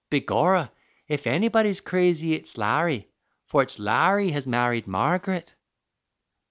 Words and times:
"Begorra, 0.09 0.71
if 1.07 1.27
anybody's 1.27 1.79
crazy, 1.79 2.33
it's 2.33 2.57
Larry, 2.57 3.07
for 3.45 3.61
it's 3.61 3.77
Larry 3.77 4.31
has 4.31 4.47
married 4.47 4.87
Margaret." 4.87 5.53